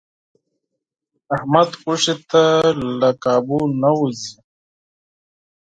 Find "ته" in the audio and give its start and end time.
2.29-2.43